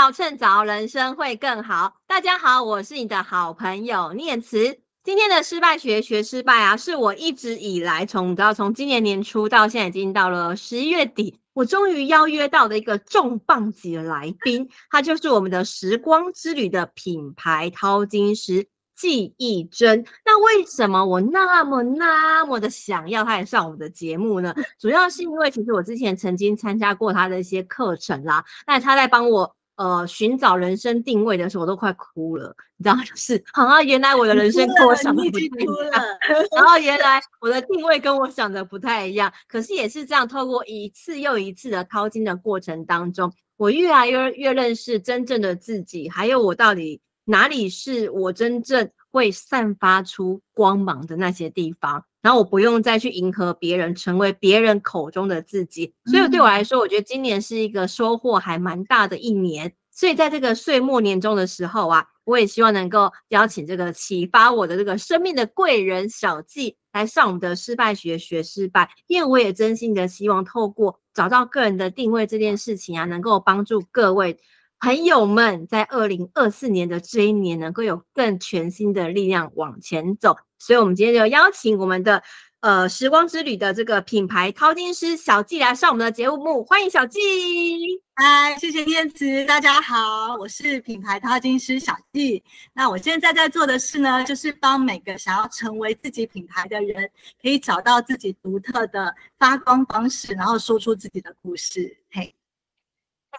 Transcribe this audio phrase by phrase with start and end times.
[0.00, 1.92] 要趁早，人生会更好。
[2.06, 4.80] 大家好，我是你的好朋友念慈。
[5.04, 18.68] 今天的失败学学失败啊，是我一直以来从，到从今年年初到现在已经到了十一月底，我终于邀约到的一个重磅级的来宾，他就是我们的时光之旅的品牌淘金师。
[18.96, 24.54] 纪忆珍，那为什么我那么那么的想要他来上我们的节目呢？
[24.78, 35.46] 主要是因为其实我之前曾经参加过他的一些课程啦，那他在帮我呃寻找人生定位的时候，我都快哭了，你知道， 就是啊，原来我的人生跟我想的不太一
[35.90, 36.04] 样，
[36.54, 47.00] 然后原来我的定位跟我想的不太一样，可是也是这样，透过一次又一次的淘金的过程当中，我越来越越认识真正的自己，还有我到底。
[47.26, 52.02] 哪里是我真正会散发出光芒的那些地方？
[52.22, 55.94] 然后我不用再去迎合别人，成为别人口中的自己。
[56.04, 59.72] 所以对我来说，我觉得今年是一个收获还蛮大的一年。
[59.90, 68.90] 所以在这个岁末年终的时候啊，我也希望能够邀请这个启发我的这个生命的贵人小纪来上我们的失败学学失败。
[69.06, 74.38] 因为我也真心的希望透过找到个人的定位这件事情啊，能够帮助各位。
[74.80, 80.34] 朋友们，在二零二四年的这一年，能够有更全新的力量往前走。
[80.58, 82.22] 所以，我们今天就邀请我们的
[82.60, 87.20] 呃时光之旅的这个品牌淘金师小纪来上我们的节目，欢迎小纪。
[88.14, 92.42] 嗨，谢谢念慈，大家好，我是品牌淘金师小纪。
[92.72, 97.10] 那我现在在做的事呢，就是帮每个想要成为自己品牌的人，
[97.42, 101.98] 可以找到自己独特的发光方式，然后说出自己的故事。
[102.10, 102.34] 嘿。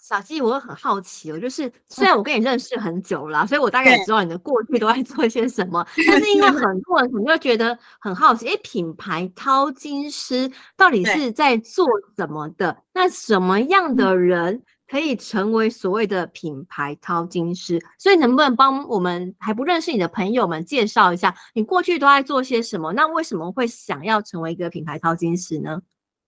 [0.02, 12.76] 小纪，我很好奇，哦就是虽然我跟你认识很久了，所以我大概也知道你的过去都在做一些什么，但是因为 很多人可能就觉得很好奇，诶，品牌淘金师到底是在做什么的？
[12.94, 17.82] 那什么样的人可以成为所谓的品牌淘金师？
[17.98, 22.92] 所以能不能帮我们还不认识你的朋友们介绍一下，你过去都在做些什么？
[22.94, 25.82] 那为什么会想要成为一个品牌淘金师呢？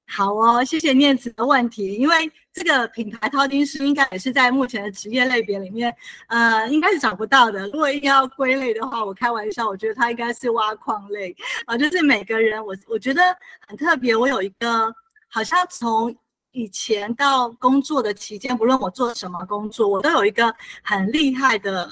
[0.06, 1.96] 好哦，谢谢念慈的问题。
[1.96, 5.96] 因为这个品牌淘金师应该也是在目前的职业类别里面，
[6.28, 7.66] 呃，应该是找不到的。
[7.68, 11.78] 如果硬要归类的话，我开玩笑，我觉得它应该是挖矿类啊。
[11.78, 13.22] 就是每个人，我我觉得
[13.68, 14.16] 很特别。
[14.16, 14.94] 我有一个，
[15.30, 16.16] 好像从
[16.52, 20.53] 以前到工作的期间，不论我做什么工作，我都有一个
[20.84, 21.90] 很厉害的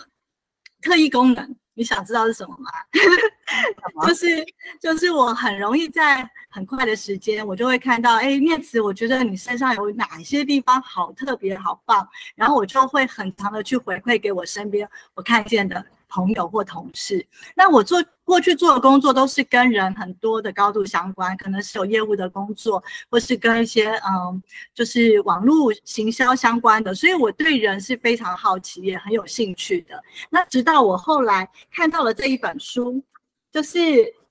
[0.81, 1.55] 特异功能。
[1.81, 2.69] 你想知道是什么吗？
[4.08, 4.46] 就是
[4.80, 15.84] 就是我很容易在很快的时间，我就会看到，哎，念慈，我觉得你身上有哪些地方好特别、好棒，然后我就会很长的去回馈给我身边我看见的。
[16.11, 29.97] 朋友或同事，那我做过去做的工作都是跟人很多的高度相关，可能是有业务的工作，或是跟一些嗯，就是网络行销相关的，所以我对人是非常好奇，也很有兴趣的。
[30.29, 33.01] 那直到我后来看到了这一本书，
[33.50, 33.79] 就是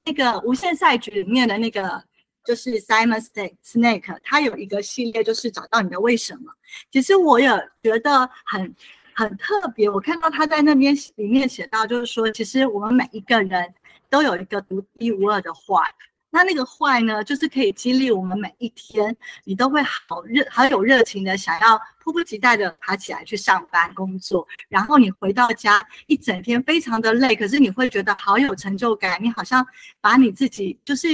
[0.04, 2.02] 那个无限赛局里面的那个，
[2.44, 3.20] 就是 Simon
[3.64, 6.52] Snake，他有一个系列，就是找到你的为什么。
[6.92, 7.48] 其实我也
[7.82, 8.74] 觉得很。
[9.14, 13.74] 很特别，我看到他在那边里面写到，就是说，其实我们每一个人
[14.08, 15.82] 都有一个独一无二的坏，
[16.30, 29.66] 那那个坏呢，就是可以激励我们每一天，你都会好热、好有热情的想要迫不及待的爬起来去上班工作，然后你回到家一整天非常的累，可是你会觉得好有成就感，你好像
[30.00, 31.08] 把你自己就是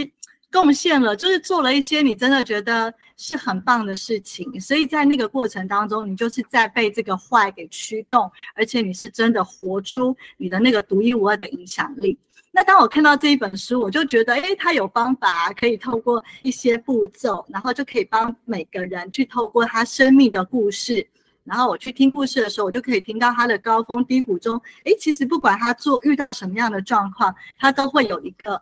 [0.51, 2.93] 贡献了，就是做了一些你真的觉得。
[3.19, 12.19] 是很棒的事情，所以在那个过程当中，你就是在被这个坏给驱动，而且你是真的活出你的那个独一无二的影响力。
[12.53, 21.09] 那当我看到这一本书，我就觉得，诶，他有方法可以透过一些步骤，然后就可以帮每个人去透过他生命的故事，
[21.43, 28.61] 然后我去听故事的时候，我就可以听到他的高峰低谷中，诶，其实不管他做遇到什么样的状况，他都会有一个。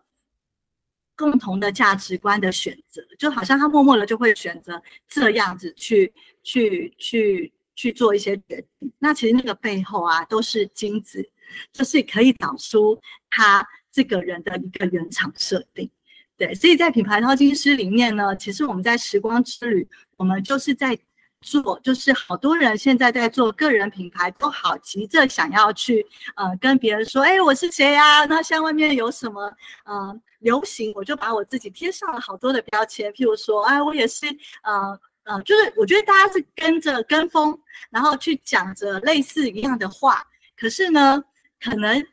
[1.17, 6.13] 共同的价值观的选择，就好像他默默的就会选择这样子去
[6.43, 8.93] 去去去做一些决定。
[8.99, 11.25] 那其实那个背后啊，都是金子，
[11.73, 13.01] 就是可以找出
[13.31, 15.89] 他这个人的一个原厂设定。
[16.37, 20.99] 对，所以在品牌淘金师里面呢，其实我们在时光之旅，我们就是在
[21.41, 28.25] 做，就是好多人现在在做个人品牌，都好急着想要去呃跟别人说，哎，我是谁呀？
[28.25, 29.53] 那像外面有什么
[29.85, 30.21] 呃。
[30.45, 34.27] 流行，我就把我自己贴上了好多的标签，譬如说，哎，我也是，
[34.63, 37.59] 呃，呃，就是我觉得大家是跟着跟风，
[37.89, 40.23] 然后去讲着类似一样的话，
[40.55, 41.25] 可是呢，
[41.59, 42.07] 可能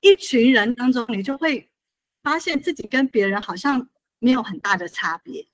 [0.00, 1.66] 一群人当中，你就会
[2.22, 3.88] 发现自己跟别人好像
[4.18, 5.46] 没有很大的差别，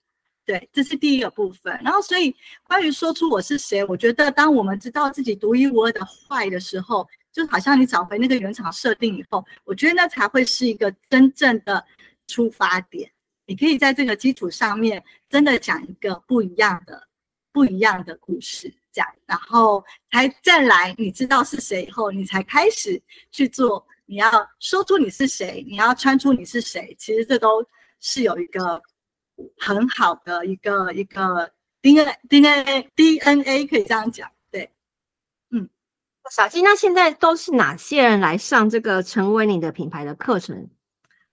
[0.44, 1.72] 对，这是第一个部分。
[1.84, 2.34] 然后，所以
[2.64, 11.84] 关于说出我是谁，我觉得当我们知道自己独一无二的坏的时候，就好像你找回那个原厂设定以后，我觉得那才会是一个真正的
[12.28, 13.10] 出发点。
[13.44, 17.06] 你可以在这个基础上面，真的讲一个不一样的、
[17.52, 23.84] 不一样的故事，这样，然后才再来，你知道是谁以后，你才开始去做。
[24.06, 24.30] 你要
[24.60, 27.66] 说出你是谁，你要穿出你是谁，其实这都
[28.00, 28.80] 是有一个
[29.58, 34.30] 很好的一个一个 DNA DNA DNA 可以这样讲，
[36.30, 40.68] 小金，那现在都是哪些人来上这个成为你的品牌的课程？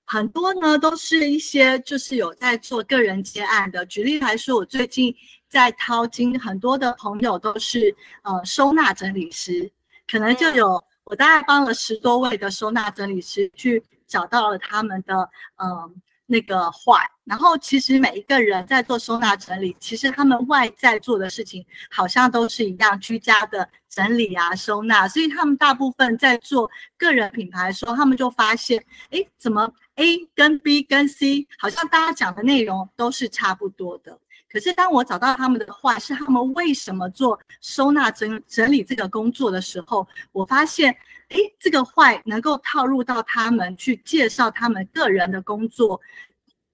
[0.06, 3.86] 很多呢，都是一些就是有在做个人接案的。
[3.86, 5.16] 举例来说，我最近
[5.50, 9.72] 在淘金，很多的朋友都是呃收纳整理师，
[10.08, 10.76] 可能就有。
[10.76, 16.02] 嗯我大概帮了十多位的收纳整理师去找到了他们的嗯
[16.32, 16.96] 那个坏，
[17.26, 34.18] 然后其实每一个人在做收纳整理，其实他们外在做的事情好像都是一样，居家的整理啊收纳，所以他们大部分在做个人品牌的时候，他们就发现，哎，怎么 A 跟 B 跟 C 好像大家讲的内容都是差不多的。
[34.50, 40.96] 可是当我找到他们的话，是他们为什么做收纳整整理这个工作的时候，我发现，
[41.32, 46.00] 诶，这个坏能够套入到他们去介绍他们个人的工作，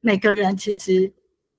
[0.01, 1.11] 每个人其实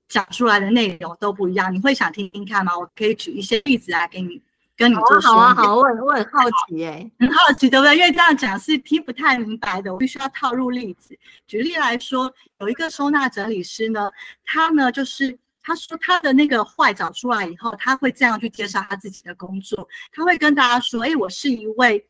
[0.07, 1.73] 讲出来的内容都不一样。
[1.73, 2.77] 你会想听听看吗？
[2.77, 4.41] 我可以举一些例子来给你，
[4.77, 5.33] 跟你做说明。
[5.33, 7.97] 好啊，好啊，好，我很我很好奇，哎，很好奇，对不对？
[7.97, 11.17] 因为这样讲是听不太明白的，我必须要套入例子。
[11.47, 14.11] 举例来说，有一个收纳整理师呢，
[14.45, 15.37] 他呢就是。
[15.61, 19.87] 他说他的那个坏找出来以后，他会这样去介绍他自己的工作。
[20.11, 22.03] 他会跟大家说：“哎，我是一位……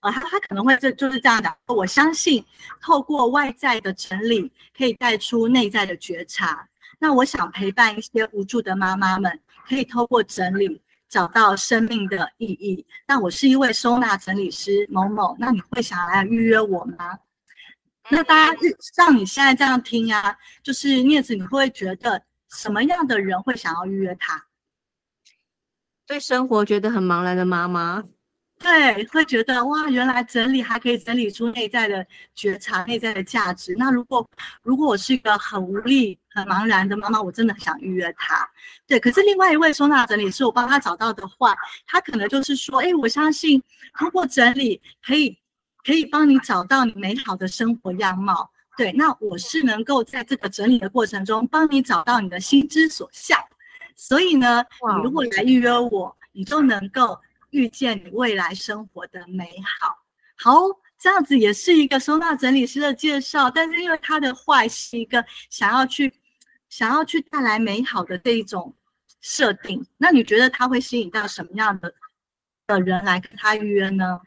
[0.00, 1.56] 呃，他他可能会这就是这样讲。
[1.66, 2.44] 我相信
[2.80, 6.68] 透过外在的整理，可以带出内在的觉察。
[6.98, 12.86] 那我想陪伴一些无助的妈妈们，可以透过整理找到生命的意义。
[13.06, 17.18] 那我是一位收纳整理师某某，那你会想来预约我吗？
[18.10, 18.60] 那大家
[18.94, 22.22] 像你现在这样听啊，就是念子，你会觉得？
[22.48, 24.46] 什么样的人会想要预约他？
[26.06, 28.04] 对生活觉得很茫然的妈妈，
[28.58, 32.04] 对，会觉得哇，原来整理还可以整理出内在的
[32.34, 33.74] 觉察、内在的价值。
[33.78, 34.26] 那如果
[34.62, 38.48] 如果我是一个很无力、很茫然的妈妈，我真的很想预约他。
[38.86, 41.54] 对，可是另外一位收纳整理师，我帮他找到的话，
[41.86, 43.62] 他可能就是说，哎，我相信
[43.98, 45.36] 通过整理可以
[45.84, 48.50] 可以帮你找到你美好的生活样貌。
[48.76, 53.38] 对，那我是能够在这个整理的过程中帮你找到你的心之所向，
[53.94, 54.64] 所以呢，
[54.96, 57.18] 你如果来预约我，你就能够
[57.50, 59.50] 遇见你未来生活的美
[59.80, 59.96] 好。
[60.38, 60.52] 好，
[60.98, 66.12] 这样子也是一个收纳整理师的介绍，但是因为他的坏是一个想要去
[66.68, 68.74] 想要去带来美好的这一种
[69.20, 71.92] 设定，那你觉得他会吸引到什么样的
[72.66, 74.20] 的人来跟他预约呢？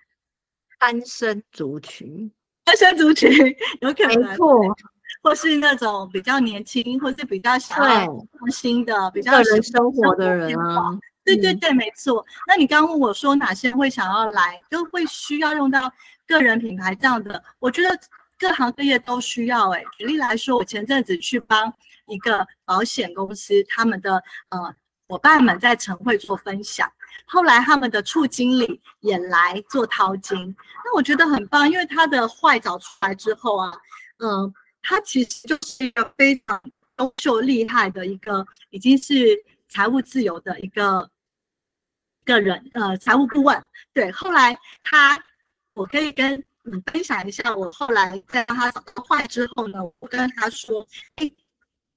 [0.80, 2.31] 单身族群。
[2.63, 3.31] 单身族群
[3.81, 4.60] 有可能，没错，
[5.24, 10.98] 或是那种比较年轻，或是比较想要创新的、比较个人生活的人啊。
[11.36, 12.26] 对对对，没错。
[12.48, 15.92] 那你刚刚问我说哪些人会想要来，都会需要用到
[16.28, 17.44] 个人品牌这样的。
[17.60, 18.00] 我觉得
[18.38, 19.70] 各行各业都需要。
[19.72, 21.74] 哎，举例来说，我前阵子去帮
[22.08, 24.74] 一个保险公司，他们的呃
[25.08, 26.92] 伙伴们在晨会做分享。
[27.25, 33.72] 后来他们的处经理也来做淘金，那我觉得很棒，因为他的坏找出来之后啊，
[34.18, 36.60] 嗯、呃，他其实就是一个非常
[36.98, 39.38] 优秀厉害的一个，已经是
[39.68, 41.08] 财务自由的一个
[42.26, 43.62] 个人，呃，财务顾问。
[43.94, 45.18] 对，后来他，
[45.74, 50.86] 我可以跟你分享一下，我后来在帮他找到坏之后呢，我跟他说，
[51.16, 51.32] 哎，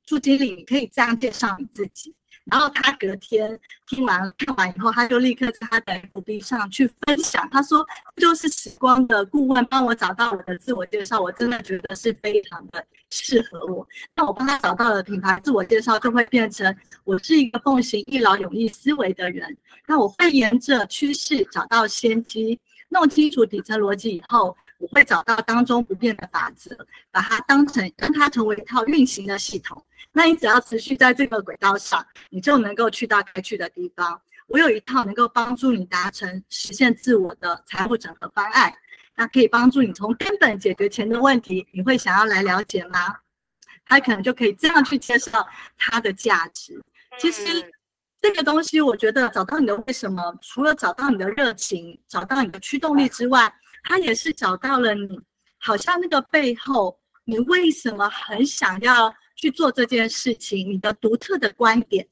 [0.04, 2.14] 朱经理，你可以这样介绍你自己。
[2.44, 7.48] 然后他隔天听完看完以后，他就立刻在他的 FB 上去分享。
[7.50, 13.86] 他说：“就是时光的顾问帮我找到我的自我介绍，我真的觉得是非常的适合我。
[14.16, 19.56] 那我帮他找到了品牌自我介绍，就会变成我是一个奉行一劳永逸思维的人。
[19.86, 22.58] 那我会沿着趋势找到先机，
[22.88, 26.76] 弄清楚底层逻辑以后，我会找到当中不变的法则，
[27.12, 34.20] 把它当成让它成为一套运行的系统。”那你只要持续在这个轨道上，你就能够去到该去的地方。
[34.48, 38.74] 我有一套能够帮助你达成实现自我的财务整合方案，
[39.14, 41.66] 那可以帮助你从根本解决钱的问题。
[41.72, 43.16] 你会想要来了解吗？
[43.86, 45.46] 他可能就可以这样去介绍
[45.78, 46.82] 它的价值。
[47.18, 47.72] 其实
[48.20, 55.20] 这个东西，我觉得找到你的为什么，除了找到你的热情，找到你的驱动力之外，它也是找到了你，
[55.58, 59.14] 好像那个背后，你为什么很想要。
[59.34, 62.06] 去做这件事情，你的独特的观点。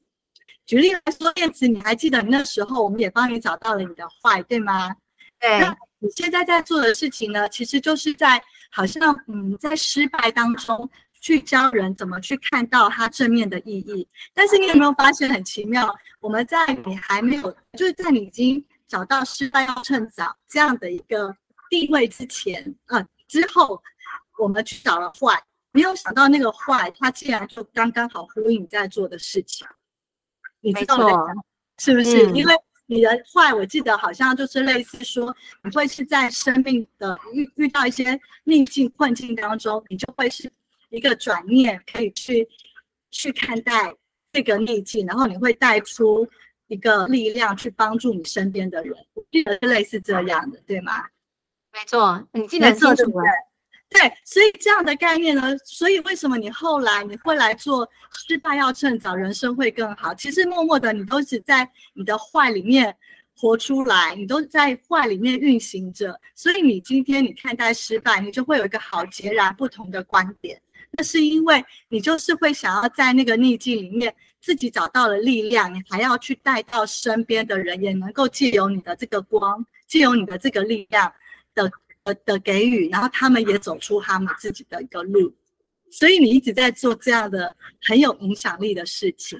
[0.65, 4.93] 举例来说，燕子，你还记得你那时候我们也帮你找到了你的坏，对吗？
[5.39, 5.59] 对。
[5.59, 10.89] 那你现在在做的事情呢，其实就是在好像嗯，在失败当中
[11.21, 14.05] 去教人怎么去看到它正面的意义。
[14.33, 15.95] 但是你有没有发现很奇妙？
[16.19, 21.33] 我们在你还没有，就是在你已经找到失败要趁早这样的一个
[21.71, 23.81] 定位之前，啊，之后
[24.37, 29.65] 我们去找了坏，没有想到那个坏，它竟然就刚刚好呼应你在做的事情。
[30.59, 30.97] 你知道
[31.79, 32.27] 是不是？
[32.27, 32.53] 嗯、因为
[32.87, 40.51] 你的坏，我记得好像就是类似说，你会是在生命的遇遇到一些逆境困境当中，你就会是
[40.89, 42.45] 一个转念，可以去
[43.11, 43.95] 去看待
[44.33, 46.27] 这个逆境，然后你会带出
[46.67, 48.93] 一个力量去帮助你身边的人。
[49.13, 51.07] 我记得是类似这样的，对吗？
[51.73, 53.23] 没错，你记得清楚吗？
[53.89, 57.87] 对，所以这样的概念呢，所以为什么你后来你会来做
[58.27, 60.13] 失败要趁早，人生会更好？
[60.13, 62.95] 其实默默的你都是在你的坏里面
[63.35, 70.61] 活出来，你都在坏里面运行着，所以你今天你看待失败，你就会有一个好截然不同的观点。
[70.91, 81.11] 那是因为你就是会想要在那个逆境里面自己找到了力量，你还要去带到身边的人，也能够借由你的这个光，借由你的这个力量
[81.53, 81.71] 的。
[82.03, 85.31] 的的给予，然后他们也走出他们自己的一个路，
[85.91, 89.39] 所以你一直在做这样的很有影响力的事情，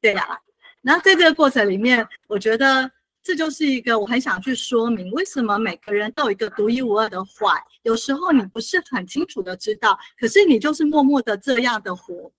[0.00, 0.38] 对啊。
[0.80, 2.88] 然后在这个过程里面，我觉得
[3.20, 7.60] 这就是一个我很想去说明，为什么每个人都有一个独一无二的坏。
[7.82, 12.32] 有时候你不是很清楚的知道，可是你就是默默的这样的活，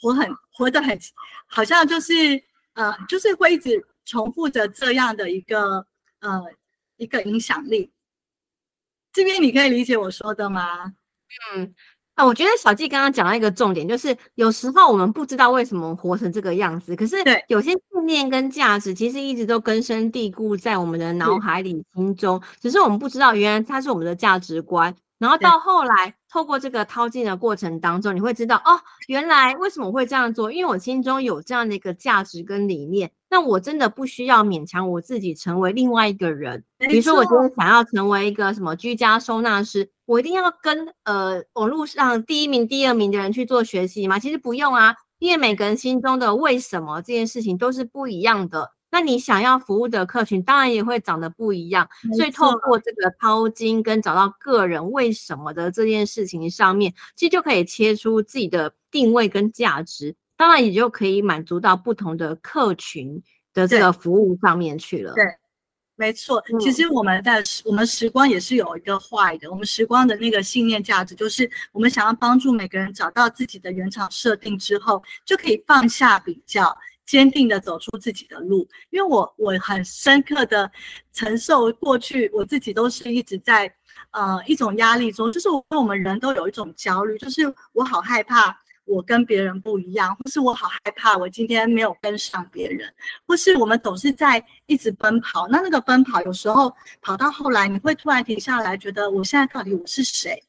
[0.00, 0.98] 活很活得很，
[1.46, 2.12] 好像就是
[2.72, 5.86] 呃，就是会一直重复着这样的一个
[6.18, 6.42] 呃
[6.96, 7.92] 一个影响力。
[9.12, 10.92] 这边你可以理解我说的吗？
[11.54, 11.74] 嗯，
[12.14, 17.16] 啊，我觉得小纪刚刚讲到一个重点，就是有时候我们不知道为什么活成这个样子，可是
[17.48, 24.94] 有些信念跟价值其实一直都根深蒂固在我们的脑海里、心中，只是我们不知道原来它是我们的价值观。
[25.18, 30.52] 然后到后来，透过这个掏金的过程当中，你会知道哦，原来为什么我会这样做？
[30.52, 33.10] 因为我心中有这样的一个价值跟理念。
[33.30, 36.64] 那我真的不需要勉强我自己成为另外一个人。
[36.78, 44.18] 比如说，我今天想要成为一个什么居家收纳师，我一定要跟呃网络上第一名、第二名的人去做学习吗？
[44.18, 48.72] 其实不用啊，因为每个人心中的为什么这件事情都是不一样的。
[48.90, 51.88] 那你想要服务的客群，当然也会长得不一样。
[52.16, 65.12] 所以透过这个抛金跟找到个人为什么的这件事情上面，其实就可以切出自己的定位跟价值，当然也就可以满足到不同的客群的这个服务上面去了。
[65.12, 65.30] 对，对
[65.96, 66.42] 没错。
[66.58, 76.74] 其实我们在我们时光也是有一个坏的，我们时光的那个信念价值，就是我们想要帮助每个人找到自己的原厂设定之后，就可以放下比较。
[77.08, 80.70] 坚定的走出自己的路，因为我我很深刻的
[81.14, 83.72] 承受过去，我自己都是一直在
[84.10, 92.92] 呃一种压力中，就是我们人都有一种焦虑，就是我好害怕我跟别人不一样，或是我好害怕我今天没有跟上别人，
[93.26, 100.42] 或是我们总是在一直奔跑，那那个奔跑有时候跑到后来，你会突然停下来，觉得我现在到底我是谁？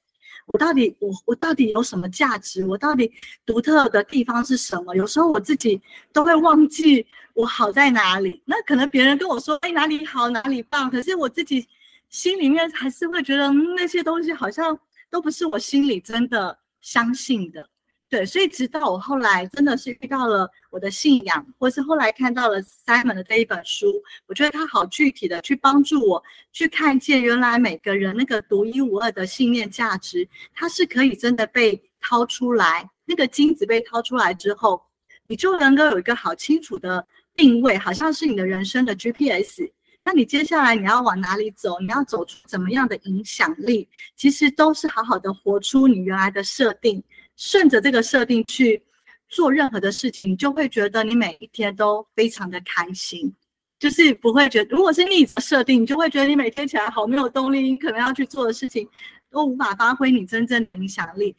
[0.51, 2.65] 我到底我我到底有什么价值？
[2.65, 3.11] 我到底
[3.45, 4.95] 独特的地方是什么？
[4.95, 5.79] 有时候我自己
[6.11, 8.41] 都会忘记我好在哪里。
[8.45, 11.67] 那可能别人跟我说，哎，哪里好，哪里棒，可是我自己
[12.09, 14.77] 心里面还是会觉得，那些东西好像
[15.09, 17.69] 都不是我心里真的相信的。
[18.09, 32.89] 对，所以直到我后来真的是遇到了我的信仰，或是后来看到了 Simon 的这一本书，我觉得他好具体的去帮助我去看见，原来每个人那个独一无二的信念价值，它是可以真的被掏出来。
[33.05, 34.81] 那个金子被掏出来之后，
[35.27, 39.69] 你就能够有一个好清楚的定位，好像是你的人生的 GPS。
[40.03, 41.79] 那你接下来你要往哪里走？
[41.79, 43.87] 你要走出怎么样的影响力？
[44.15, 47.03] 其实都是好好的活出你原来的设定。
[47.39, 48.83] 顺着这个设定去
[49.29, 53.33] 做任何的事情，就会觉得你每一天都非常的开心，
[53.79, 58.85] 就是不会觉得，如果是逆设定，你就会觉得你每天起来好没有动力，你可能要去做的事情
[59.31, 61.33] 都无法发挥你真正的影响力，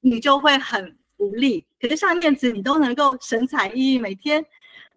[0.00, 1.64] 你就会很无力。
[1.80, 4.44] 可是像念慈，你都能够神采奕奕，每天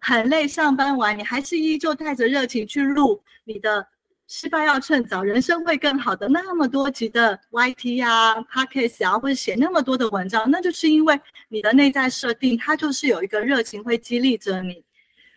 [0.00, 3.86] 很累，上班完你还是依旧带着热情去录你的。
[4.30, 6.28] 失败要趁早，人生会更好的。
[6.28, 11.18] 那么多集的 YT 啊、Podcast 啊，或者写那么多的文章，那就是因为
[11.48, 14.84] 你的内在设定，它就是有一个热情会激励着你。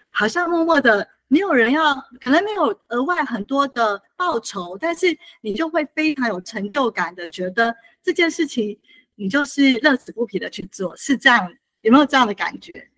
[0.10, 8.78] 好像默默的，没有人要，可能没有额外很多的报酬，但是你就会非常有成就感的，觉得这件事情
[9.16, 11.50] 你就是乐此不疲的去做，是这样？
[11.80, 12.91] 有没有这样的感觉？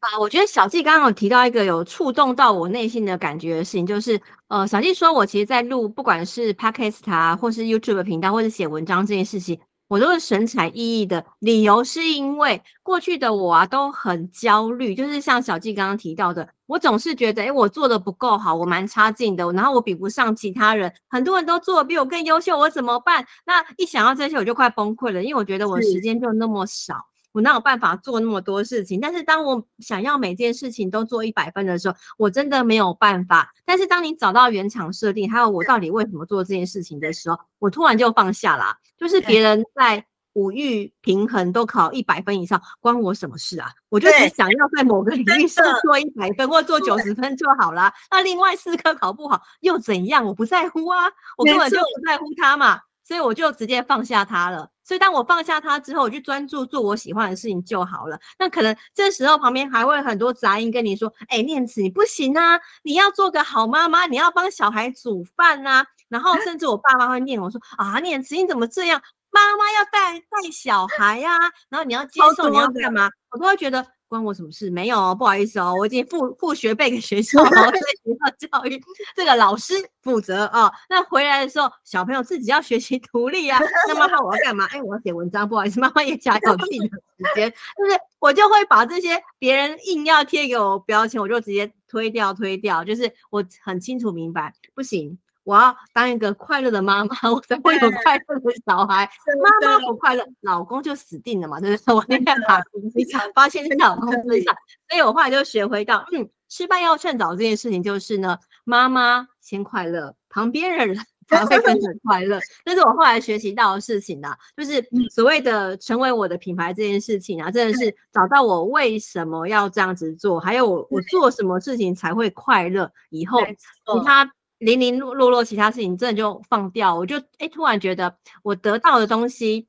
[0.00, 11.26] 啊，我觉得小纪刚刚有提到一个有触动到我内心的感觉的事情，就是呃，小纪说我其实在录不管是 Podcast 啊，或是 YouTube 频道，或是写文章这件事情，我都是神采奕奕的。
[11.40, 23.26] 理由是因为过去的我啊都很焦虑，就是像小纪刚刚提到的，我总是觉得，诶，我做的不够好，我蛮差劲的，然后我比不上其他人，很多人都做的比我更优秀，我怎么办？
[23.44, 27.07] 那一想到这些，我就快崩溃了，因为我觉得我的时间就那么少。
[27.32, 29.00] 我哪有办法做那么多事情？
[29.00, 33.52] 但是当我想要每件事情都做一百分的时候，我真的没有办法。
[33.64, 38.76] 但是当你找到原厂设定，还有我到底为什么做这件事情的时候，我突然就放下了。
[38.96, 40.04] 就是别人在
[40.34, 43.70] 五育平衡都考一百分以上，关我什么事啊？
[43.88, 47.92] 我就只想要在某个领域是做一百分或做九十分就好啦。
[48.10, 50.24] 那另外四科考不好又怎样？
[50.24, 51.04] 我不在乎啊，
[51.36, 52.80] 我根本就不在乎他嘛。
[53.08, 54.68] 所以我就直接放下他了。
[54.84, 58.20] 所以当我放下他之后，我就专注做我喜欢的事情就好了。
[58.38, 69.00] 那可能这时候旁边还会很多杂音跟你说：“哎，念慈你不行啊，你要做个好妈妈，你要帮小孩煮饭啊。”然后甚至我爸妈会念我说：“啊，念慈你怎么这样？
[69.30, 71.30] 妈妈要带带小孩呀，
[71.70, 73.86] 然后你要接受，你要干嘛？”我都会觉得。
[74.08, 74.70] 关我什么事？
[74.70, 78.82] 没有，不好意思哦，我已经付付学费给学校了，对学校教育
[79.14, 80.72] 这个老师负责、哦。
[80.88, 83.60] 那回来的时候，小朋友自己要学习独立啊。
[83.86, 84.64] 那妈妈我要干嘛？
[84.66, 92.82] 哎，我要写文章，不好意思，妈妈也想有自己的时间，就是我就会把这些别人硬要贴给我标签，我就直接推掉推掉。
[92.82, 95.18] 就是我很清楚明白，不行。
[95.48, 99.08] 我要当一个快乐的妈妈， 我才会有快乐的小孩。
[99.42, 101.94] 妈妈不快乐，老公就死定了嘛，对不对？
[101.96, 102.60] 我那天把
[102.94, 104.54] 非常发现老公分享，
[104.90, 110.94] 所以我后来就学回到，嗯，失败要趁早这件事情，就是呢，妈妈先快乐，旁边的人
[111.28, 112.38] 才会跟着快乐。
[112.66, 124.30] 这是我后来学习到的事情啊，就是所谓的成为我的品牌这件事情啊，真的是找到我为什么要这样子做，还有我我做什么事情才会快乐，以后其他。
[124.58, 129.68] 零零落落落，其他事情真的就放掉，我就哎，突然觉得我得到的东西，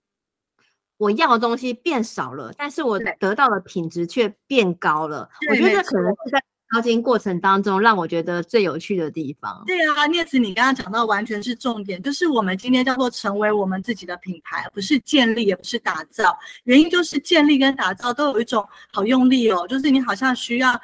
[0.97, 5.29] 我要的东西变少了，但是我得到的品质却变高了。
[5.49, 9.63] 我觉得这可能是在淘金过程当中让我觉得最有趣的地方。
[9.65, 16.37] 对啊，念慈，你刚刚讲到完全是重点，就是我们今天叫做成为我们自己的品牌，不是建立，也不是打造。
[16.63, 20.79] 原因就是建立跟打造都有一种好用力哦，就是你好像需要。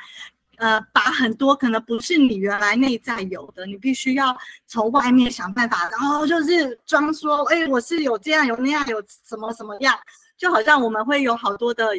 [0.58, 4.36] 呃，把很多可能不是你原来内在有的，你必须要
[4.68, 9.98] 从外面想办法，然后就是装说，哎，我是有这样有那样有什么什么样，
[10.38, 11.90] 就好像我们会有好多的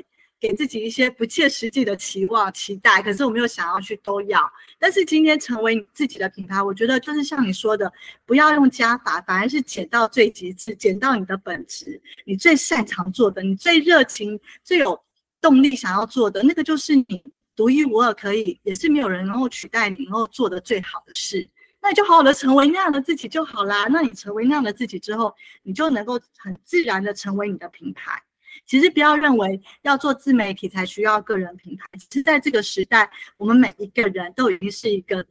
[0.41, 4.41] 给自己一些不切实际的期望期待，可是我没有想要去都要。
[4.79, 7.93] 但是今天成为你自己的品牌，我觉得就是像你说的，
[8.25, 14.99] 不要用加法，反而是减到最极致，减到你的本质，你最擅长做的，你最热情、最有
[15.41, 17.23] 动力想要做的那个，就是你。
[17.57, 21.49] 独一无二，可以也是没有人能够取代你，能够做的最好的事，
[21.81, 23.87] 那你就好好的成为那样的自己就好啦。
[23.91, 28.23] 那你成为那样的自己之后，你就能够很自然的成为你的品牌。
[28.67, 35.25] 其实不要认为要做自媒体才需要个人品牌，其实在这个时代，我们每一个人都已经是一个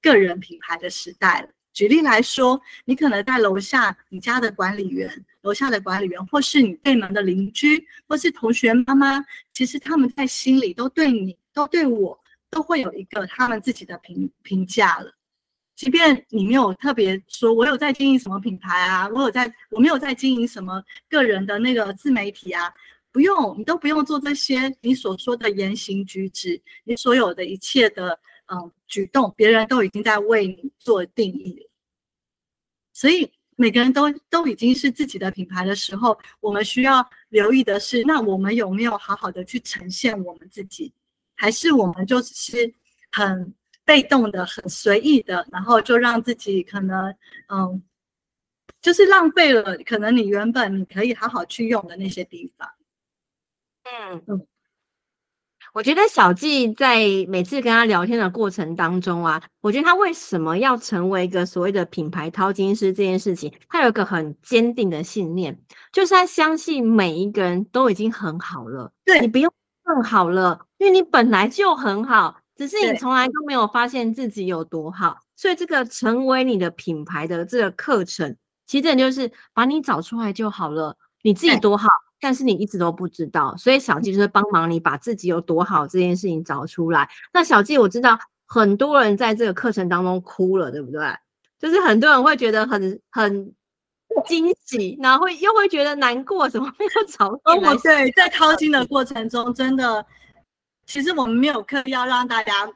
[0.00, 1.48] 个人品牌的时代了。
[1.72, 11.36] 举例来说，你可能在楼下你家的管理员，楼下的管理员，或是你对门的邻居，或是同学妈妈，其实他们在心里都对你。
[11.52, 12.18] 都对我
[12.50, 15.12] 都会有一个他们自己的评评价了，
[15.74, 22.72] 即便你没有特别说，我有在经营什么品牌啊，我有在，我没有在经营什么个人的那个自媒体啊，
[23.10, 31.68] 不用，你都不用做这些，你所说的言行举止，你所有的一切的嗯举动，别人都已经在为你做定义。
[32.92, 40.92] 所以每个人都都已经是自己的品牌的时候，我们需要留意的是，那我们有没有好好的去呈现我们自己？
[41.42, 42.72] 还是我们就只是
[43.10, 43.52] 很
[43.84, 47.12] 被动的、很随意的，然后就让自己可能，
[47.48, 47.82] 嗯，
[48.80, 52.68] 就是浪费了可能你原本你可以好好去用的那些地方。
[53.82, 54.46] 嗯嗯，
[55.74, 69.52] 我觉得小纪在每次跟他聊天的过程当中啊，我觉得他为什么要成为一个所谓的品牌淘金师这件事情，他有一个很坚定的信念，就是他相信每一个人都已经很好了，对，你不用
[69.84, 70.66] 更好了。
[70.78, 80.96] 因为你本来就很好，只是你从来都没有发现自己有多好，所以这个成为你的品牌的这个课程，其实就是把你找出来就好了。
[81.22, 81.88] 你自己多好，
[82.20, 87.08] 但是你一直都不知道，所以小纪就是帮忙你把自己有多好这件事情找出来。
[87.32, 91.00] 那小纪我知道很多人在这个课程当中哭了，对不对？
[91.60, 93.54] 就是很多人会觉得很很
[94.26, 97.70] 惊喜，然后会又会觉得难过，怎么没有早点来？
[97.70, 100.04] 哦，对，在 掏心的过程中，真的，
[100.86, 102.70] 其实我们没有刻意要让大家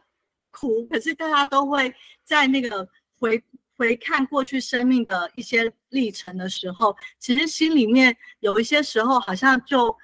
[0.51, 1.95] 哭，可是大家都会
[2.25, 3.43] 在那个回
[3.77, 9.95] 回看过去生命的一些历程的时候，其实心里面有一些时候好像就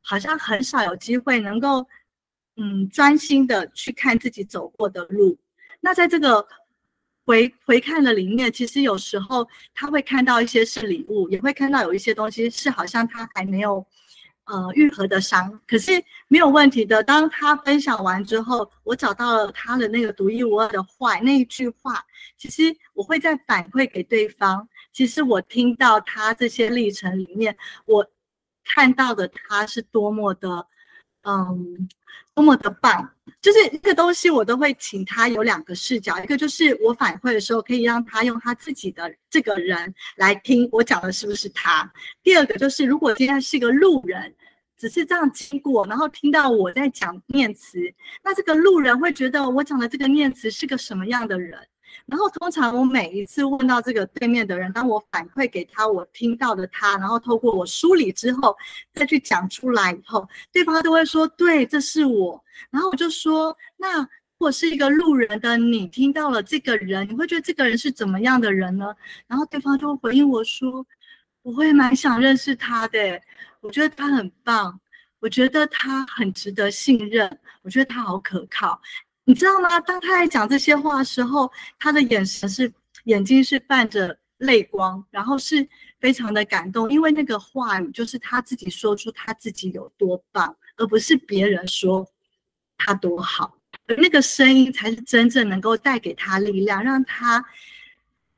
[0.00, 1.86] 好像很少有机会能够
[2.56, 5.36] 嗯专心的去看自己走过的路。
[5.80, 6.46] 那在这个
[7.28, 13.84] 回回看的里面，其实有时候他会看到一些是礼物，也会看到有一些东西是好像他还没有
[14.44, 17.02] 呃愈合的伤，可是没有问题的。
[17.02, 22.02] 当他分享完之后，我找到了他的那个独一无二的坏，那一句话，
[22.38, 24.66] 其实我会再反馈给对方。
[24.94, 28.10] 其实我听到他这些历程里面，我
[28.64, 30.66] 看到的他是多么的，
[31.28, 31.88] 嗯。
[32.34, 33.04] 多么的棒！
[33.42, 41.92] 就是一个东西，我都会请他有两个视角，一个就是我反馈的时候，可以让他用他自己的这个人来听我讲的是不是他。
[42.22, 44.32] 第二个就是，如果今天是一个路人，
[44.76, 47.80] 只是这样经过，然后听到我在讲念词，
[48.22, 51.58] 那这个路人会觉得我讲的这个念词是个什么样的人？
[52.06, 58.56] 然后通常我每一次问到这个对面的人，当我反馈给他我听到的他，然后透过我梳理之后
[58.92, 62.42] 再去讲出来以后，对方都会说对，这是我。
[62.70, 64.06] 然后我就说，那如
[64.38, 68.94] 果是一个路人的你听到了这个人，你会觉得这个人是怎么样的人呢？
[69.26, 70.86] 然后对方就会回应我说，
[71.42, 73.20] 我会蛮想认识他的，
[73.60, 74.80] 我觉得他很棒，
[75.20, 78.80] 我觉得他很值得信任，我觉得他好可靠。
[79.28, 79.78] 你知道吗？
[79.80, 82.72] 当他在讲这些话的时候，他的眼神是
[83.04, 85.68] 眼睛是泛着泪光，然后是
[86.00, 92.08] 非常的感动，因为那个话语就是他自己说出他自己有多棒，而不是别人说
[92.78, 93.54] 他多好。
[93.98, 97.44] 那个声音才是真正能够带给他力量，让他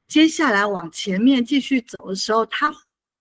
[0.09, 2.74] 接下来往前面继续走的时候，他。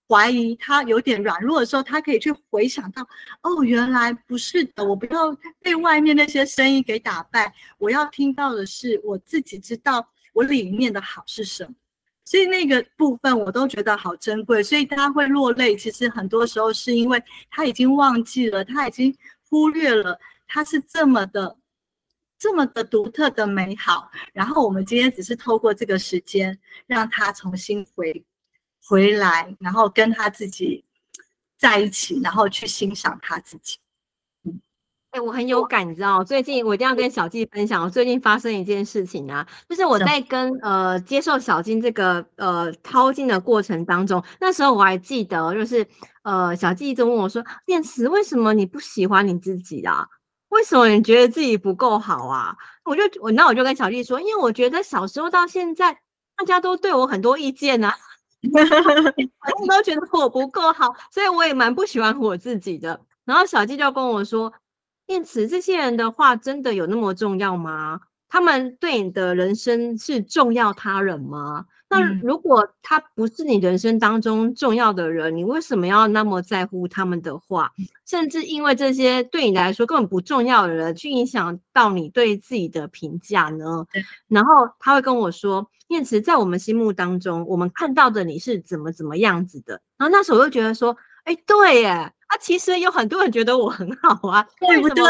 [0.09, 3.07] 怀疑他有点软弱的时候，他可以去回想到，
[3.43, 11.75] 哦，原来不是的，我不要被外面那些声音给打败，我要听到的是我自己知道我里面的好是什么，
[12.25, 19.15] 所以那个部分我都觉得好珍贵，所以大家会落泪，其实很多时候是因为他已经忘记了，他已经
[19.47, 21.55] 忽略了他是这么的
[22.39, 28.25] 这么的独特的美好，然后我们今天只是透过这个时间让他重新回。
[28.89, 30.83] 回来，然后跟他自己
[31.59, 33.77] 在一起，然后去欣赏他自己。
[34.43, 34.59] 嗯，
[35.11, 45.85] 哎，我很有感，你知道，最近我一定要跟小静分享，我最近发生一件事情啊，就是我在跟呃接受小静这个呃掏金的过程当中，那时候我还记得，就是
[46.23, 50.07] 呃小静一直问我说：“念慈，为什么你不喜欢你自己啊？
[50.49, 55.99] 为什么你觉得自己不够好啊？”我就我那我就跟小静说：“因为我觉得小时候到现在，
[56.35, 57.95] 大家都对我很多意见啊。”
[58.53, 62.99] 反正都觉得我不够好，所以我也蛮不喜欢我自己的。
[63.25, 64.53] 然后小鸡就跟我说
[65.07, 67.99] ：“念慈，这些人的话真的有那么重要吗？
[68.29, 71.65] 他们对你的人生是重要他人吗？
[71.89, 77.71] 那如果他不是你人生当中重要的人，你为什么要那么在乎他们的话？
[78.05, 83.85] 甚至因为这些对你来说根本不重要的人，去影响到你对自己的评价呢？”
[84.29, 85.69] 然后他会跟我说。
[85.91, 89.81] 念慈在我们心目当中，我们看到的你是怎么怎么样子的？
[89.97, 95.03] 然后那时候我就觉得说，哎，对耶，啊，其实有很多人觉得我很好啊，对不对？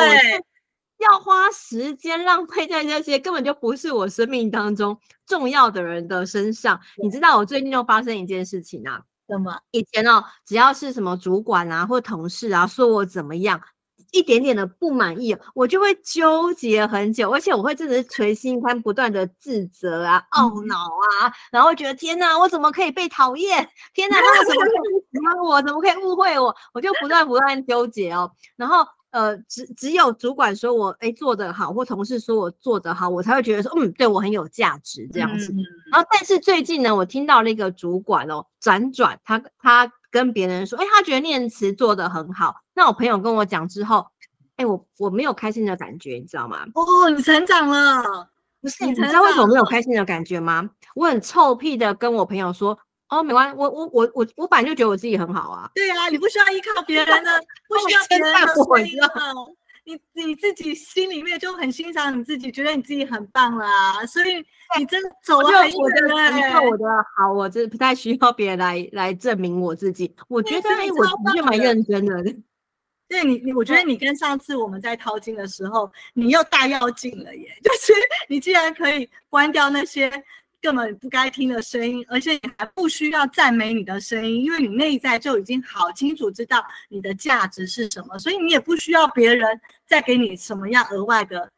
[0.99, 6.79] 要花时间浪费在那些根本就不是我生命当中重要的人的身上。
[7.01, 9.01] 你知道我最近又发生一件事情啊？
[9.27, 9.59] 什么？
[9.71, 13.61] 以前哦，只要是什么主管啊或同事啊说我怎么样。
[14.11, 23.69] 一点点的不满意，我就会纠结很久，而且我会真的是捶心肝，不断的自责啊、懊恼啊，然后觉得天哪，我怎么可以被讨厌？
[23.93, 24.73] 天哪，他们怎么可以
[25.13, 25.61] 喜欢我？
[25.61, 26.55] 怎么可以误会我？
[26.73, 28.31] 我就不断不断纠结哦。
[28.55, 35.53] 然后呃，只只有主管说我哎做得好，或同事说我做得好，我才会觉得说嗯，对我很有价值这样子。
[35.91, 39.91] 然后但是最近呢，我听到那个主管哦，辗转他他。
[40.11, 42.55] 跟别人说，哎，他觉得念慈做得很好。
[42.73, 44.07] 那我朋友跟我讲之后，
[44.55, 46.65] 哎，我我没有开心的感觉，你知道吗？
[46.73, 48.27] 哦，你成长了，
[48.59, 48.87] 不是？
[48.87, 50.67] 你知道为什么没有开心的感觉吗？
[50.95, 52.75] 我很臭屁的跟我朋友说，
[53.09, 55.69] 哦，没关系，我我我我我本来就觉得我自己很好啊。
[55.75, 58.99] 对啊，你不需要依靠别人的， 不需要别人的回应。
[59.85, 64.35] 你你自己心里面就很欣赏你自己，觉得你自己很棒啦，所以
[64.77, 66.35] 你真的走了很远。
[66.35, 66.85] 你看我的
[67.17, 70.15] 好，我这不太需要别人来来证明我自己。
[70.27, 72.23] 我觉得我的确蛮认真的。
[73.09, 77.47] 对你你，我觉得你跟上次我们在淘金的时候，你又大要进了耶！
[77.63, 77.91] 就是
[78.27, 80.11] 你竟然可以关掉那些
[80.61, 89.47] 根本不该听的声音，而且你还不需要赞美你的声音，因为你内在就已经好清楚知道你的价值是什么，所以你也不需要别人
[89.87, 91.49] 再给你什么样额外的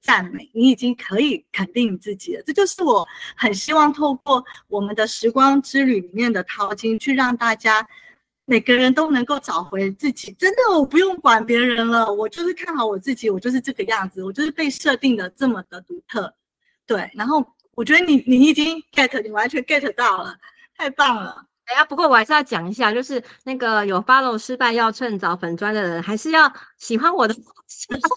[0.00, 2.42] 赞美，你已经可以肯定你自己了。
[2.44, 7.86] 这就是我很希望透过我们的时光之旅里面的淘金，去让大家
[8.44, 10.32] 每个人都能够找回自己。
[10.32, 16.34] 真的，我不用管别人了，我就是看好我自己，我就是这个样子，我就是被设定的这么的独特。
[16.84, 17.46] 对，然后。
[17.78, 20.34] 我觉得你你已经 get，你完全 get 到了，
[20.76, 21.44] 太棒了。
[21.66, 27.32] 哎呀，不过我还是要讲一下，就是那个有 follow 失败要趁早粉专的人，还是要喜欢我的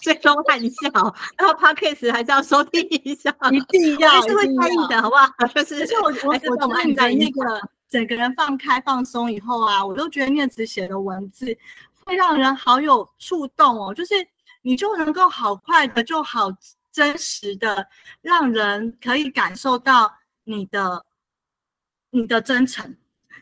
[0.01, 0.89] 最终 看一下，
[1.37, 5.27] 然后 podcast 还是要收听一下，一定要，还是会参与的，好不好？
[5.53, 11.55] 就是，是我我我我你的那个整个人放开放松以后啊，我都觉得念慈写的文字
[12.03, 14.15] 会让人好有触动哦，就是
[14.63, 16.49] 你就能够好快的就好。
[16.91, 17.87] 真实的，
[18.21, 21.05] 让人可以感受到你的
[22.09, 22.97] 你的真诚，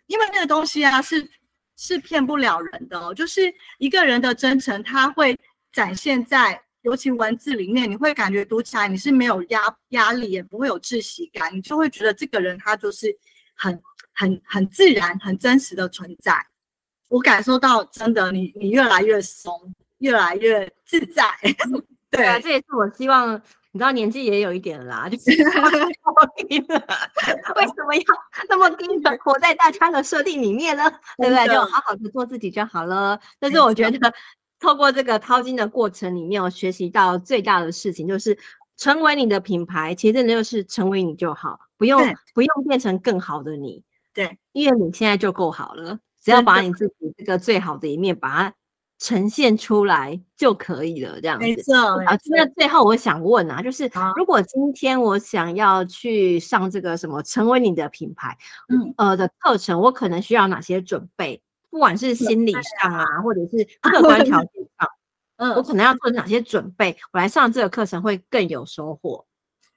[0.05, 1.29] 因为那个东西啊是
[1.75, 3.13] 是骗不了人的。
[3.15, 5.38] 就是一个人的真诚，他会
[5.71, 13.17] 展现在尤其文字里面，你会感觉读起来你是没有压压力，也不会有窒息感，你就会觉得这个人他就是
[13.55, 13.81] 很
[14.13, 16.33] 很很自然、很真实的存在。
[17.07, 21.23] 我感受到真的，你你越来越松，越来越自在。
[22.12, 23.41] 对啊，这也是我希望。
[23.72, 25.45] 你知道年纪也有一点啦，就是 为什
[27.86, 28.04] 么要
[28.50, 30.89] 那么低的活在大家的设定里面呢？
[31.19, 31.48] 对不对？
[31.48, 33.19] 就好好的做自己就好了。
[33.38, 34.12] 但是我觉得，
[34.60, 38.36] 透过这个淘金的过程里面，我学习到最大的事情就是，
[38.76, 42.02] 成为你的品牌，其实真的就是成为你就好，不用
[42.34, 43.84] 不用变成更好的你。
[44.15, 48.54] 对，因为你现在就够好了，只要把你自己这个最好的一面把它。
[48.99, 51.45] 呈现出来就可以了，这样子。
[51.45, 51.73] 没错。
[52.05, 61.41] 啊，那最后我想问啊，就是如果今天我想要去上这个什么成为你的品牌，嗯呃的课程，我可能需要哪些准备？
[61.69, 64.89] 不管是心理上啊，或者是 客观条件上，
[65.38, 66.97] 嗯，我可能要做哪些准备？
[67.13, 69.25] 我来上这个课程会更有收获。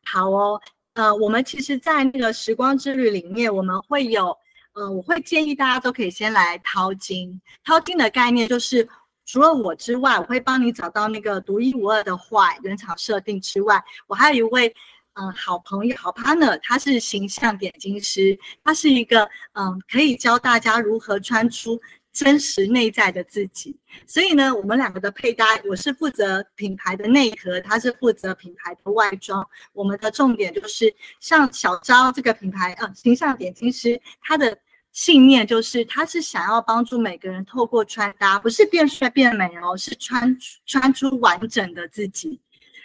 [0.04, 0.61] 好哦，
[0.94, 4.37] 呃，我们其实，在那个时光之旅里面，我们会有，
[4.74, 7.40] 嗯，我会建议大家都可以先来淘金。
[7.64, 8.88] 淘金的概念就是。
[9.24, 14.74] 除了我之外，我会帮你找到那个独一无二的坏人场设定之外，我还有一位
[15.14, 21.78] 嗯、好朋友好 partner，他是形象点金师，他是一个嗯、可以教大家如何穿出
[22.12, 23.78] 真实内在的自己。
[24.06, 29.46] 所以呢，我们两个的配搭，我是负责品牌的内核，他是负责品牌的外装。
[29.74, 34.58] 我们的重点就是像小昭这个品牌啊、形象点金师，他的。
[34.92, 42.38] 信念就是，他是想要帮助每个人透过穿搭，不是变帅变美哦，是穿穿出完整的自己。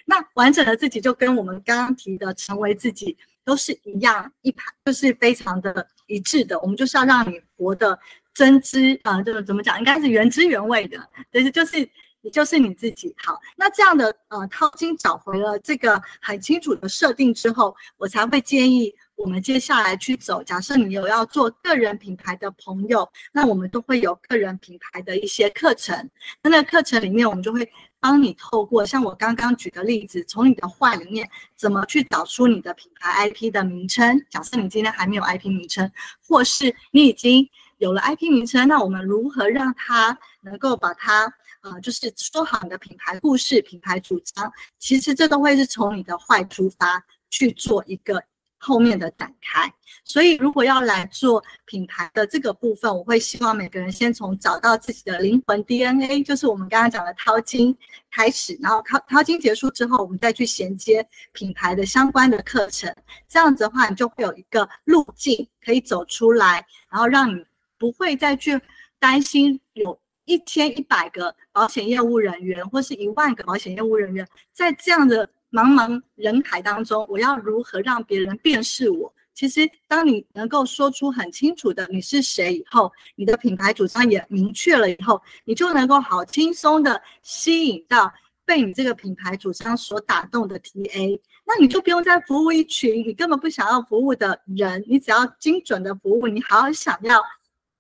[0.06, 6.58] 那完整的自己就跟我们刚刚提的成为自己都是一样一排，就是非常的一致的。
[6.62, 8.00] 我们就是要让你活得
[8.34, 9.78] 真知啊，这、呃、个怎么讲？
[9.78, 10.98] 应该是原汁原味的，
[11.30, 11.90] 就是就是
[12.22, 13.14] 你就是你自己。
[13.18, 18.96] 好，那这样的呃淘金找回了这个很清楚的设定之后，我才会建议。
[19.18, 26.10] 我们接下来去走，假设你有要做个人品牌的朋友，那我们都会有个人品牌的一些课程。
[26.44, 27.68] 那那课程里面，我们就会
[28.00, 34.24] 帮你透过像我刚刚举的例子，从你的坏里面怎么去找出你的品牌 IP 的名称。
[34.30, 35.92] 假设你今天还没有 IP 名称，
[36.26, 37.50] 或是你已经
[37.80, 44.54] 有了 IP 名称，那我们如何让它能够把它呃，就是说好你的品牌故事、品牌主张？
[44.78, 48.24] 其实这都会是从你的坏出发去做一个。
[48.60, 49.72] 后面的展开，
[50.04, 57.76] 所以如果要来做品牌的这个部分，我会希望每个人先从找到自己的灵魂 DNA，就是我们刚刚讲的淘金
[58.12, 62.94] 开始，然后淘淘金结束之后，我们再去衔接品牌的相关的课程。
[63.28, 67.46] 这样子的话，你就会有一个路径可以走出来，然后让你
[67.78, 68.60] 不会再去
[69.00, 75.30] 担心有一千一百个保险业务人员，或是一万个保险业务人员在这样的。
[75.58, 79.12] 茫茫人海当中，我要如何让别人辨识我？
[79.34, 88.14] 其实，当你能够说出很清楚的你是谁以后，你的品牌主张也明确了以后，你就能够好轻松的吸引到
[88.46, 91.20] 被你这个品牌主张所打动的 TA。
[91.44, 97.20] 那你就不用再服务一群你根本不想要服务的人，你只要精准的服务你好好想要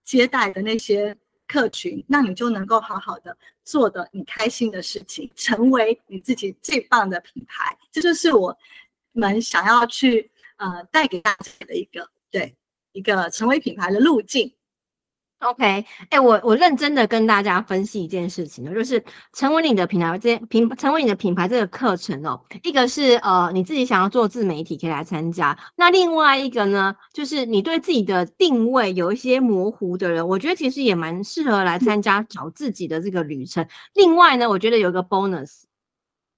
[0.03, 1.15] 接待的那些。
[1.47, 7.77] 客群，那你就能够好好的做的你开心的事情，成为你自己最棒的品牌。
[7.91, 8.55] 这就是我
[9.13, 12.55] 们想要去呃带给大家的一个对
[12.91, 14.53] 一个成为品牌的路径。
[15.39, 33.67] OK，哎、欸，我我认真的跟大家分析一件事情呢，就是成为你的品牌，这品成为你的品牌这个课程哦，一个是呃你自己想要做自媒体可以来参加，那另外一个呢，就是你对自己的定位有一些模糊的人，我觉得其实也蛮适合来参加找自己的这个旅程。
[33.93, 35.65] 另外呢，我觉得有一个 bonus，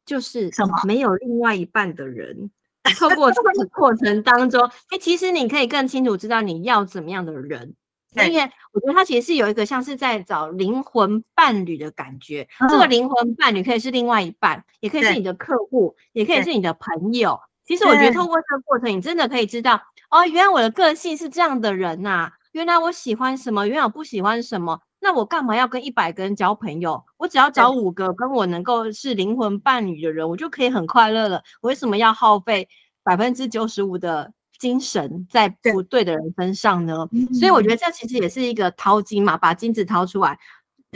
[0.06, 2.52] 就是什么没有另外一半的人，
[3.00, 7.76] 透过这个过程当中，哎、欸，其实你可以更清楚知道你要怎么样的人。
[8.16, 8.42] 因为
[8.74, 17.40] 我觉得他其实是有一个像是在找灵魂伴侣的感觉，嗯、这个灵魂伴侣可以是另外一半，也可以是你的客户，也可以是你的朋友。
[17.66, 27.06] 其实我觉得透过这个过程，你真的可以知道，哦，原来我的个性是这样的人呐、啊，原来我喜欢什么，原来我不喜欢什么，那我干嘛要跟一百个人交朋友？
[27.18, 31.44] 我只要找五个跟我能够是灵魂伴侣的人，我就可以很快乐了。
[31.62, 32.68] 我为什么要耗费
[33.04, 34.34] 百分之九十五的？
[34.60, 40.38] 精神在不对的人身上呢，所以我觉得这其实也是一个掏金嘛，把金子掏出来，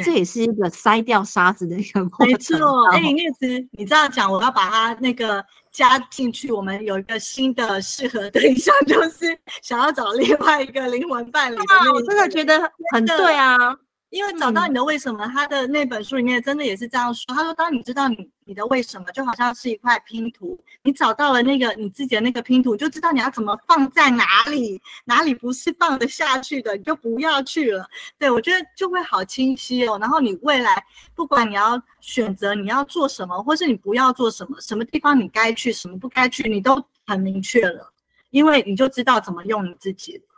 [0.04, 2.28] 这也是一个筛掉沙子的一个过程。
[2.28, 6.52] 没错，哎，念慈，你这样讲，我要把它那个加进去。
[6.52, 11.58] 我们有一个新的适合对象，就是想要找另外一个灵魂伴侣。
[11.94, 13.76] 我真的觉得很对啊。
[14.14, 17.34] 因为找到你的为什么，他的那本书里面真的也是这样说。
[17.34, 27.90] 他说，当你知道你你的为什么，就好像是一块拼图，你找到了那个你自己的那个拼图，就知道你要怎么放在哪里，哪里不是放得下去的，你就不要去了。
[28.20, 29.98] 对，我觉得就会好清晰哦。
[30.00, 37.92] 然后你未来不管你要选择你要做什么，或是你不要做什么，什么地方你该去，什么不该去，你都很明确了，
[38.30, 40.18] 因为你就知道怎么用你自己。
[40.18, 40.33] 嗯。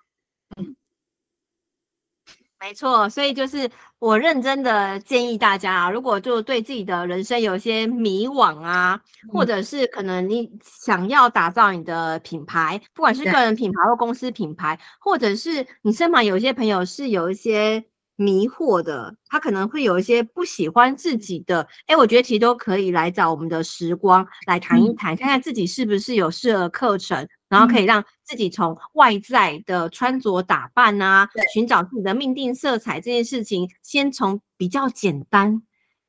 [2.59, 8.99] 没错，所以就是我认真的建议大家啊，如果就对自己的人生有一些迷惘啊，
[9.31, 17.83] 或者是可能你想要打造你的品牌，不管是个人品牌或公司品牌，或者是你身旁有一些朋友是有一些
[18.15, 27.27] 迷惑的，他可能会有一些不喜欢自己的，哎，我觉得其实都可以来找我们的时光来谈一谈，看看自己是不是有适合课程。
[27.47, 35.61] 然后可以让自己从外在的穿着打扮啊，寻找自己的命定色彩这件事情，先从比较简单、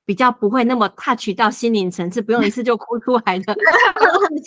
[0.07, 3.55] 比较不会那么 touch 到心灵层次，不用一次就哭出来的，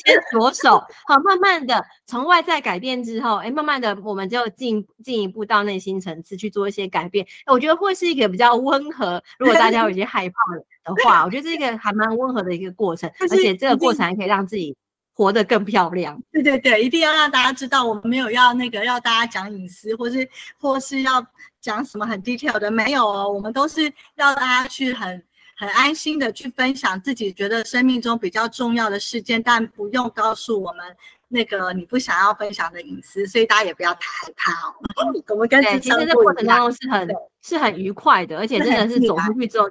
[0.03, 7.27] 先着手，好，慢慢的从外在改变之后，哎，慢慢的我们就进进一步到内心层次去做一些改变。
[7.45, 14.75] 我觉得会是一个比较温和，如果大家有一些害怕的话，我觉得这是一个还蛮温和的一个过程，而且这个过程还可以让自己。
[15.19, 20.25] 活得更漂亮，对对对，一定要让大家知道，我们没有要那个要大家讲隐私，或是
[20.57, 21.21] 或是要
[21.59, 25.21] 讲什么很 detail 的，没有哦，我们都是要大家去很
[25.59, 30.95] 很安心的去分享自己觉得生命中比较重要的事件，但不用告诉我们。
[31.29, 34.73] 那个你不想要分享的隐私，所以大家也不要太害怕哦。
[35.29, 37.07] 我们跟其实这过程当中是很
[37.41, 39.69] 是很愉快的，而且真的是走出去之后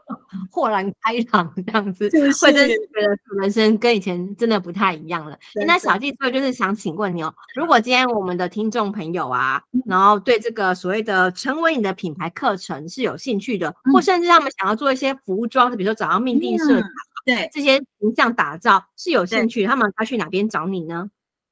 [0.51, 5.37] 豁然开朗这样子，会真的觉得人生跟以前真的不太一样了。
[5.67, 16.89] 那小弟最后就是想请问你哦，如果今天我们的听众朋友啊，然后对这个所谓的成为你的品牌课程是有兴趣的，或甚至他们想要做一些服装，比如说找到命定色彩，
[17.27, 21.11] 对这些形象打造是有兴趣，他们要去哪边找你呢？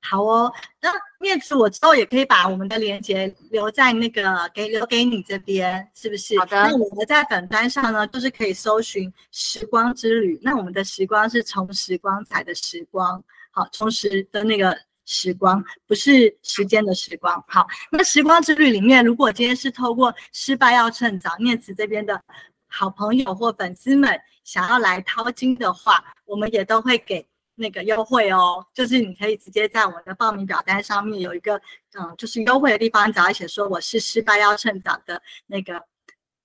[0.09, 6.38] 好哦，那念慈我之后也可以把我们的链接留在那个给留给你这边，是不是？
[6.38, 6.57] 好的。
[6.57, 10.38] 那我们在粉单上呢，就是可以搜寻时光之旅。
[10.42, 17.45] 那我们的时光是重拾光彩的时光，好，重拾的那个时光，不是时间的时光。
[17.49, 22.23] 好，那时光之旅里面，如果今天是透过失败要趁早，念慈这边的
[22.69, 27.27] 好朋友或粉丝们想要来淘金的话，我们也都会给。
[27.57, 31.57] 那个优惠哦，就是你可以直接在我们的报名表单上面有一个，
[31.99, 35.83] 嗯，就是优惠的地方，只要写说我是失败要趁早的那个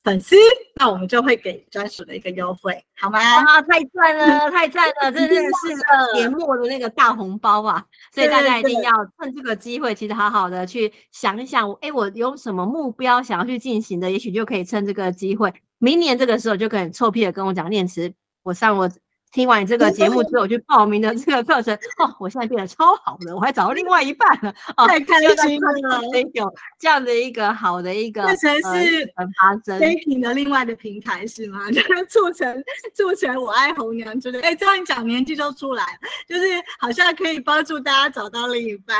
[0.04, 0.36] 粉丝，
[0.76, 3.19] 那我们就会给专属的一个优惠，好吗？
[3.19, 7.86] 啊，太赞了，太赞了，这真的是年末的那个大红包啊！
[8.13, 18.89] 所以大家一定要趁这个机会，其实好好的去想一想，哎，我有什么目标想要去进行的，也许就可以趁这个机会，明年这个时候就可以臭屁的跟我讲念慈，我上我。
[19.32, 26.02] 听完这个节目之后，我去报名的这个课程哦，我现在变得超好了，我还找到另外一半了，哦，太开心了！
[26.34, 31.69] 有这样的一个好的一个，这才是发生 dating 的另外的平台是吗？
[31.71, 32.63] 就是促成
[32.94, 34.42] 促成我爱红娘之类。
[34.42, 35.84] 哎，这样讲年纪就出来，
[36.27, 36.42] 就是
[36.79, 39.00] 好像可以帮助大家找到另一半。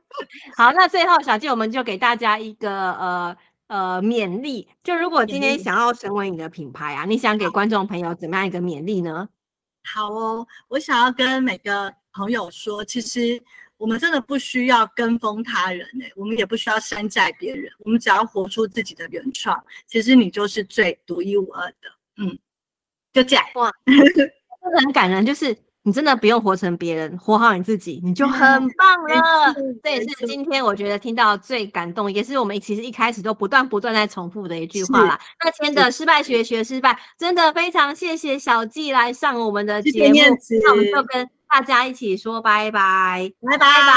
[0.56, 3.36] 好，那最后小纪我们就给大家一个呃
[3.68, 9.28] 呃勉励，就如果今天想要成为你的品牌啊，你想给观众朋友怎么样一个勉励呢？
[9.84, 13.42] 好哦，我想要跟每个朋友说，其实
[13.76, 21.88] 我们真的不需要跟风他人哎、欸，我们也不需要山寨别人，我们只要活出自己的原创，其实你就是最独一无二的。
[22.16, 22.38] 嗯，
[23.12, 23.44] 就这样。
[23.54, 25.56] 哇， 真的很感人，就是。
[25.82, 28.38] 你真的不用活成别人，活好你自己，你就很
[28.76, 29.54] 棒了。
[29.82, 35.18] 这也是今天我觉得听到最感动，也是我们其实一开始都不断不断在重复的一句话啦。
[35.42, 40.14] 那今天的失败学学失败，真的非常谢谢小纪来上我们的节目。
[40.62, 43.96] 那我们就跟大家一起说拜拜，拜拜拜。